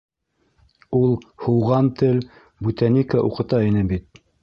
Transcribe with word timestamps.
—Ул 0.99 1.13
Һуған 1.45 1.91
тел, 2.01 2.19
Бүтәника 2.65 3.25
уҡыта 3.31 3.65
ине 3.71 3.89
бит. 3.95 4.25